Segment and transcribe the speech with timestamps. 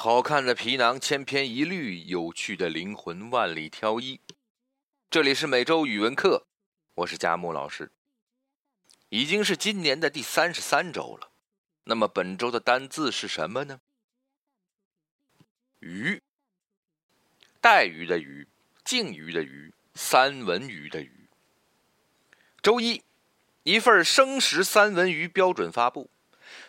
[0.00, 4.20] 好看的皮囊千篇一律，有趣的灵魂万里挑一。
[5.10, 6.46] 这里是每周语文课，
[6.94, 7.90] 我是佳木老师。
[9.08, 11.32] 已经是今年的第三十三周了，
[11.82, 13.80] 那么本周的单字是什么呢？
[15.80, 16.22] 鱼，
[17.60, 18.46] 带鱼的鱼，
[18.84, 21.28] 鲸鱼的鱼，三文鱼的鱼。
[22.62, 23.02] 周一，
[23.64, 26.08] 一份生食三文鱼标准发布，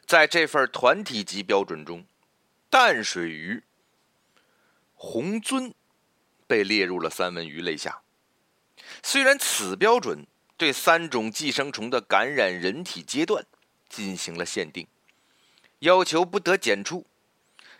[0.08, 2.04] 在这份团体级标准中。
[2.70, 3.64] 淡水鱼
[4.94, 5.74] 红鳟
[6.46, 8.02] 被列入了三文鱼类下。
[9.02, 13.46] 虽然此标准对三种寄生虫的感染人体阶段
[13.88, 14.88] 进行了限定，
[15.80, 17.06] 要求不得检出，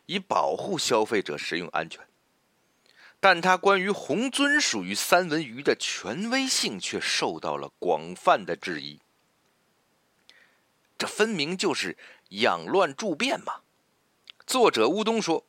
[0.08, 2.08] 以保护消费者食用安全，
[3.20, 9.00] 但它关于红鳟属于三文鱼的权威性却受到了广泛的质疑。
[10.98, 11.98] 这分明就是
[12.30, 13.62] 养乱助变嘛！
[14.50, 15.46] 作者乌东说，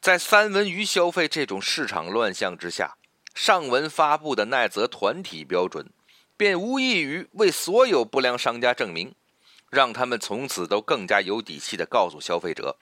[0.00, 2.96] 在三文鱼消费这种市场乱象之下，
[3.34, 5.90] 上文发布的那则团体标准，
[6.34, 9.14] 便无异于为所有不良商家证明，
[9.68, 12.78] 让他们从此都更加有底气的告诉消费者，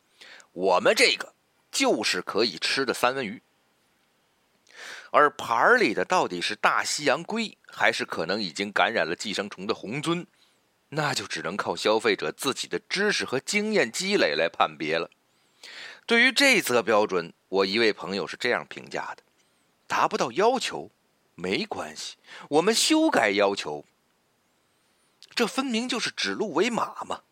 [0.52, 1.34] 我们这个
[1.72, 3.42] 就是可以吃的三文鱼。
[5.10, 10.24] 而盘里的到底是大西洋龟，还是可能已经感染了寄生虫的红鳟，
[10.90, 15.10] 那就只能靠消费者自己的知识和经验积累来判别了。
[16.04, 19.22] 对于这则标准，我一位朋友是这样评价的：
[19.86, 20.90] 达不到要求
[21.34, 22.16] 没关系，
[22.50, 23.84] 我们修改要求。
[25.34, 27.22] 这分明就是指鹿为马嘛！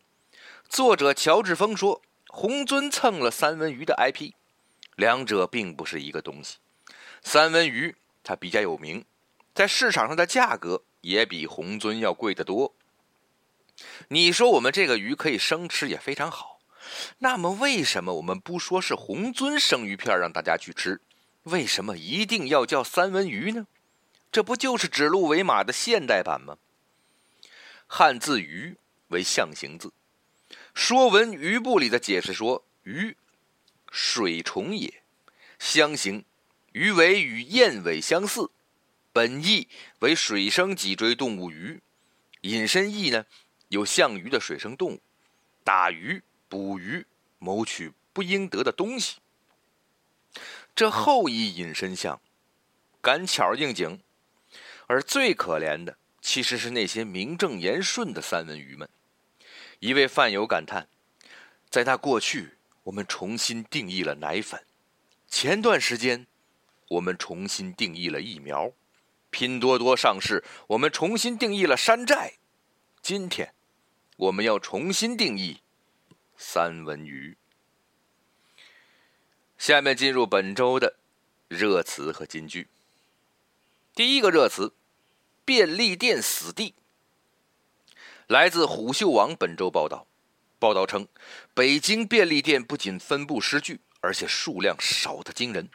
[0.69, 4.33] 作者乔治峰说：“红尊蹭了三文鱼的 IP，
[4.97, 6.57] 两者并不是一个东西。
[7.23, 9.05] 三文鱼它比较有名，
[9.53, 12.75] 在市场上的价格也比红尊要贵得多。
[14.09, 16.50] 你说我们这个鱼可以生吃，也非常好。”
[17.19, 21.01] 那么，为什么我们不说是红鳟生鱼片让大家去吃？
[21.45, 23.67] 为什么一定要叫三文鱼呢？
[24.31, 26.59] 这不就是指鹿为马的现代版吗？
[27.87, 28.77] 汉字“鱼”
[29.09, 29.89] 为象形字，
[30.75, 33.17] 《说文鱼部》里的解释说：“鱼，
[33.91, 35.03] 水虫也，
[35.59, 36.25] 象形，
[36.73, 38.51] 鱼尾与燕尾相似，
[39.13, 39.67] 本意
[39.99, 41.81] 为水生脊椎动物鱼。
[42.43, 43.27] 引申义呢，
[43.69, 45.01] 有像鱼的水生动物，
[45.65, 47.07] 打鱼。”捕鱼
[47.39, 49.19] 谋取不应得的东西，
[50.75, 52.21] 这后一引申项，
[53.01, 54.01] 赶巧应景。
[54.89, 58.89] 而最可怜的，其实是那些名正言顺的三文鱼们。
[59.79, 60.89] 一位饭友感叹
[61.71, 64.59] ：“在那过去，我们重新定义了奶粉；
[65.29, 66.27] 前段时间，
[66.89, 68.73] 我们重新定义了疫苗；
[69.31, 72.33] 拼多多上市，我们重新定义了山寨；
[73.01, 73.55] 今天，
[74.17, 75.61] 我们要重新定义。”
[76.43, 77.37] 三文鱼。
[79.59, 80.97] 下面进入本周的
[81.49, 82.67] 热词和金句。
[83.95, 84.73] 第一个热词：
[85.45, 86.75] 便利店死地。
[88.27, 90.07] 来自虎嗅网本周报道，
[90.59, 91.07] 报道称，
[91.53, 95.69] 北京便利店不仅分布失据，而且数量少得惊人。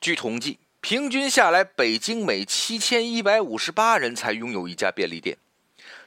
[0.00, 5.36] 据统计，平均下来，北京每七千一百五十八人才拥有一家便利店，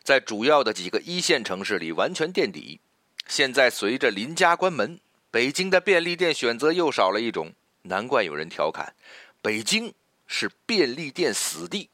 [0.04, 2.82] 在主要的几个一线城市里完全垫底。
[3.30, 7.54] 现在随着邻家关门，北京的便利店选择又少了一种，
[7.84, 8.96] 难怪有人调侃
[9.40, 9.94] ：“北京
[10.26, 11.92] 是便利店死地。”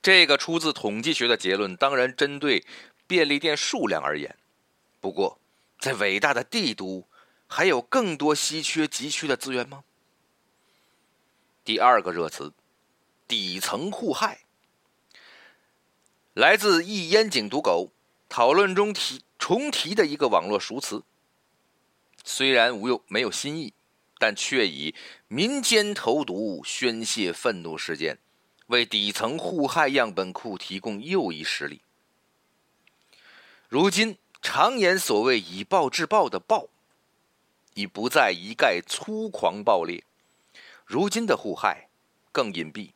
[0.00, 2.64] 这个出自统计学的结论，当然针对
[3.08, 4.36] 便利店数量而言。
[5.00, 5.40] 不过，
[5.80, 7.04] 在伟大的帝都，
[7.48, 9.82] 还有更多稀缺急需的资源吗？
[11.64, 12.52] 第二个热词：
[13.26, 14.42] 底层互害。
[16.34, 17.90] 来自一烟井读狗
[18.28, 19.22] 讨论中提。
[19.38, 21.02] 重提的一个网络熟词，
[22.24, 23.72] 虽然无有没有新意，
[24.18, 24.94] 但却以
[25.28, 28.18] 民间投毒宣泄愤怒事件，
[28.66, 31.82] 为底层互害样本库提供又一实例。
[33.68, 36.68] 如今常言所谓以暴制暴的暴，
[37.74, 40.02] 已不再一概粗狂暴烈，
[40.84, 41.88] 如今的互害
[42.32, 42.92] 更隐蔽、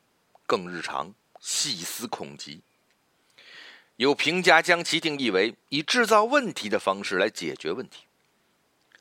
[0.46, 2.62] 更日常、细思恐极。
[4.00, 8.06] 有评价将其定义为以制造问题的方式来解决问题。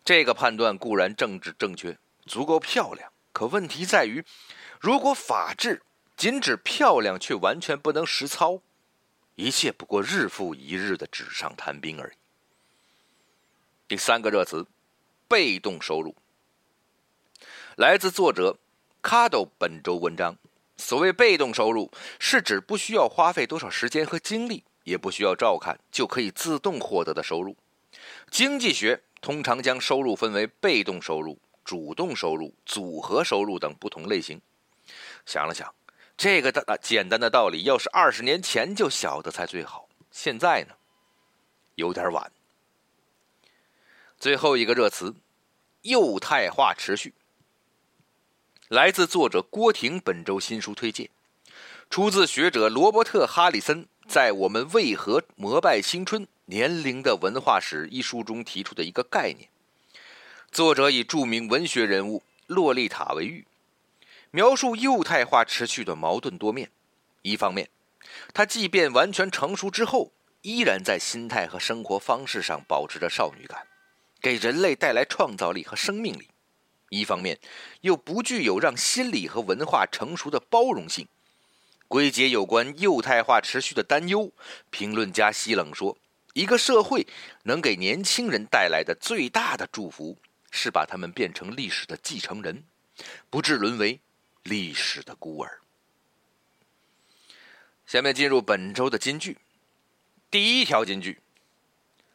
[0.03, 4.25] 这个判断固然政治正确，足够漂亮，可问题在于，
[4.77, 5.81] 如果法治
[6.17, 8.59] 仅指漂亮却完全不能实操，
[9.35, 12.17] 一切不过日复一日的纸上谈兵而已。
[13.87, 14.65] 第三个热词，
[15.29, 16.13] 被动收入，
[17.77, 18.57] 来自作者
[19.01, 20.35] Cado 本周文章。
[20.75, 24.65] 所谓被动收入，是指不需要花费多少时间和精力。
[24.89, 27.55] 也不需要照看就可以自动获得的收入。
[28.29, 34.41] 经济学通常将收入分为被动收入、主动收入、组合收入等不同类型。
[35.25, 35.73] 想了想，
[36.17, 39.87] 这个的简单的道理，要是二十年前就晓得才最好。
[40.11, 40.75] 现在呢，
[41.75, 42.31] 有点晚。
[44.17, 45.15] 最后一个热词，
[45.83, 47.13] 幼态化持续，
[48.67, 51.09] 来自作者郭婷本周新书推荐，
[51.89, 59.49] 出自学者罗伯特·哈里森在《我们为何膜拜青春：年龄的文化史》一书中提出的一个概念。
[60.51, 63.45] 作者以著名文学人物洛丽塔为喻，
[64.31, 66.71] 描述幼态化持续的矛盾多面。
[67.21, 67.69] 一方面，
[68.33, 73.67] 她即便完全成熟之后，依然在心态和生活方式上保持着少女感。
[74.19, 76.29] 给人类带来创造力和生命力，
[76.89, 77.39] 一方面
[77.81, 81.07] 又不具有让心理和文化成熟的包容性。
[81.89, 84.31] 归结有关幼态化持续的担忧，
[84.69, 85.97] 评论家西冷说
[86.33, 87.05] ：“一个社会
[87.43, 90.17] 能给年轻人带来的最大的祝福，
[90.51, 92.63] 是把他们变成历史的继承人，
[93.29, 93.99] 不致沦为
[94.43, 95.59] 历史的孤儿。”
[97.85, 99.37] 下面进入本周的金句，
[100.31, 101.19] 第一条金句：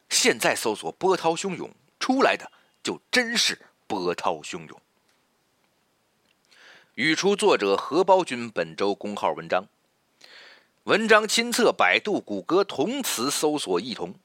[0.09, 1.69] 现在搜索波涛汹涌。
[1.97, 2.51] 出来的
[2.83, 4.81] 就真是波涛汹涌。
[6.95, 9.67] 语出作者何包君本周公号文章，
[10.85, 14.15] 文章亲测百度、谷歌同词搜索异同。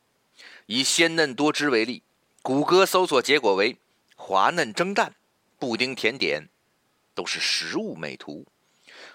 [0.67, 2.05] 以鲜嫩多汁为例，
[2.43, 3.77] 谷歌搜索结果为
[4.15, 5.17] 滑嫩蒸蛋、
[5.59, 6.49] 布丁甜点，
[7.13, 8.45] 都是食物美图；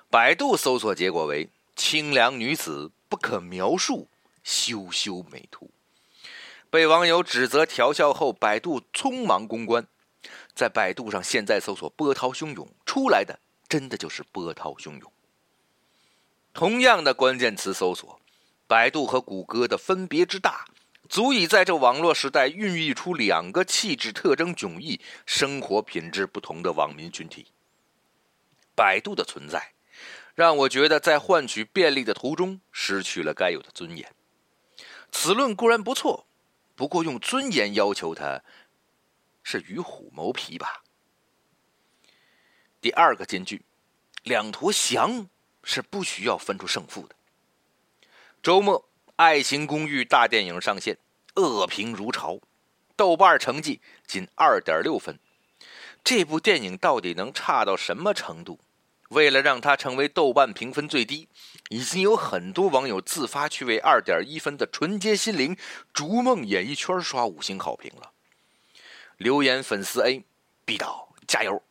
[0.10, 1.48] 百度搜索结果为
[1.78, 4.10] 清凉女子、不可描述
[4.44, 5.72] 羞羞美图。
[6.70, 9.88] 被网友指责调笑后，百度匆忙公关。
[10.54, 13.40] 在百度上现在搜索“波涛汹涌”，出来的
[13.76, 15.12] 真的就是波涛汹涌。
[16.54, 18.22] 同样的关键词搜索，
[18.68, 20.66] 百度和谷歌的分别之大，
[21.10, 27.48] 足以在这网络时代孕育出两个气质特征迥异、生活品质不同的网民群体。
[28.74, 29.74] 百度的存在，
[30.36, 34.10] 让我觉得在换取便利的途中失去了该有的尊严。
[35.12, 36.26] 此论固然不错。
[36.78, 38.42] 不过，用尊严要求他，
[39.44, 40.85] 是与虎谋皮吧？
[42.86, 43.64] 第二个金句，
[44.22, 45.28] 两坨翔
[45.64, 47.16] 是不需要分出胜负的。
[48.44, 48.80] 周末，
[49.16, 51.00] 《爱情公寓》大电影上线，
[51.34, 52.38] 恶评如潮，
[52.96, 55.18] 豆瓣成绩仅二点六分。
[56.04, 58.60] 这部电影到底能差到什么程度？
[59.10, 61.28] 为了让它成为豆瓣评分最低，
[61.70, 65.58] 已经有很多网友自发去为二点一分的纯洁心灵
[65.92, 68.12] 逐梦演艺圈刷五星好评了。
[69.18, 71.64] 留言粉丝 A：B 导加油，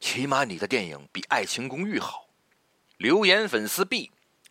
[0.00, 2.26] 起码你的电影比《爱情公寓》好。
[2.96, 4.10] 留言粉丝 B：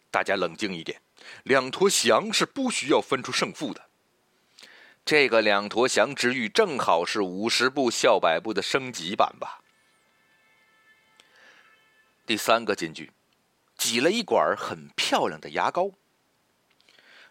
[0.10, 1.02] 大家冷静一点，
[1.44, 3.90] 两坨翔是不需要分出胜负的。
[5.04, 9.62] 这个两坨翔之欲正好是五十部笑百部的升级版吧。
[12.26, 13.12] 第三个金句，
[13.76, 15.92] 挤了一管很漂亮的牙膏。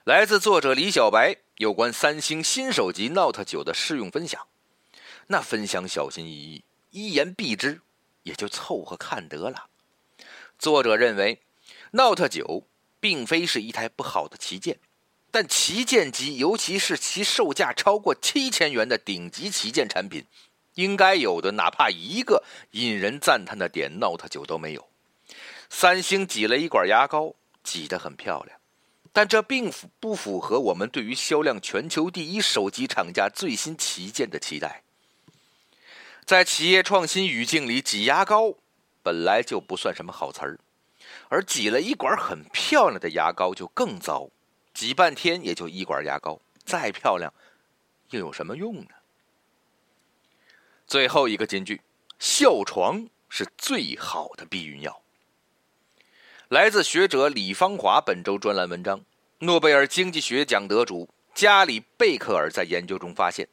[0.04, 4.48] 来自作者李小白有关三星新手机 Note 九的试用分享。
[5.28, 7.80] 那分享小心翼翼，一言蔽之，
[8.28, 9.68] 也就凑合看得了。
[10.58, 11.40] 作者认为
[11.92, 12.66] ，Note 九
[13.00, 14.78] 并非是一台不好的旗舰，
[15.30, 20.26] 但旗舰机，尤其是其售价超过七千元的顶级旗舰产品。
[20.74, 24.88] 应该有的，哪怕一个引人赞叹的点，Note 九都没有。
[25.70, 28.60] 三星挤了一管牙膏，挤得很漂亮，
[29.12, 34.82] 但这并不符合我们对于销量全球第一手机厂家最新旗舰的期待。
[36.28, 38.52] 在企业创新语境里，挤牙膏
[39.02, 40.58] 本来就不算什么好词儿，
[41.30, 44.28] 而挤了一管很漂亮的牙膏就更糟，
[44.74, 47.32] 挤半天也就一管牙膏，再漂亮
[48.10, 48.90] 又有什么用呢？
[50.86, 51.80] 最后一个金句：
[52.18, 55.00] 笑床是最好的避孕药。
[56.48, 59.02] 来自学者李芳华本周专栏文章：
[59.38, 63.48] 诺贝尔经济学奖得主加里贝克尔在研究中发现，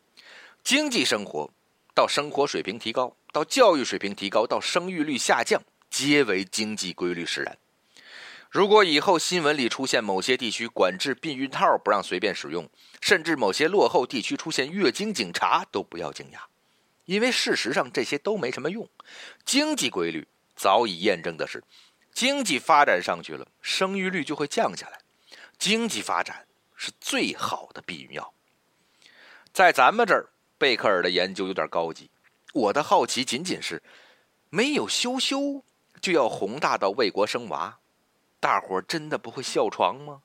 [0.62, 1.50] 经济生活
[1.96, 7.58] 到生活水平提高，到教育水平提高，到生育率下降，皆为经济规律使然。
[8.52, 12.70] 如果以后新闻里出现某些地区管制避孕套不让随便使用，
[13.02, 16.40] 甚至某些落后地区出现月经警察，都不要惊讶。
[17.06, 18.90] 因为事实上这些都没什么用，
[19.46, 21.64] 经济规律早已验证的是，
[22.14, 25.00] 经济发展上去了，生育率就会降下来。
[25.58, 28.34] 经济发展是最好的避孕药。
[29.54, 30.30] 在咱们这儿，
[30.66, 32.10] 贝克尔的研究有点高级。
[32.52, 33.84] 我的好奇仅仅是，
[34.50, 35.64] 没有羞羞
[36.02, 37.78] 就要宏大到为国生娃，
[38.40, 40.24] 大伙真的不会笑床吗？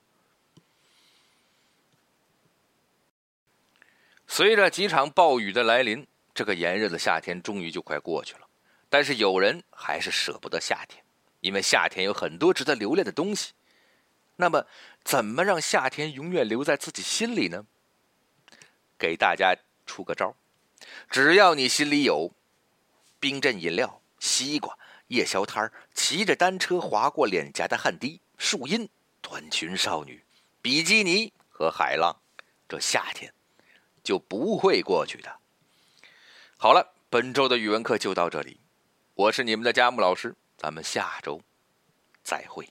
[4.26, 8.48] 随着几场暴雨的来临，这个炎热的夏天终于就快过去了。
[8.88, 11.04] 但是有人还是舍不得夏天，
[11.40, 13.52] 因为夏天有很多值得留恋的东西。
[14.36, 14.66] 那么，
[15.04, 17.66] 怎么让夏天永远留在自己心里呢？
[18.98, 19.54] 给大家
[19.90, 20.36] 出个招
[21.10, 22.30] 只要你心里有
[23.18, 24.78] 冰镇饮料、西瓜、
[25.08, 28.88] 夜宵摊骑着单车划过脸颊的汗滴、树荫、
[29.20, 30.22] 短裙少女、
[30.62, 32.16] 比基尼和海浪，
[32.68, 33.34] 这夏天
[34.04, 35.40] 就不会过去的。
[36.56, 38.60] 好了，本周的语文课就到这里，
[39.14, 41.42] 我是你们的佳木老师，咱们下周
[42.22, 42.68] 再会。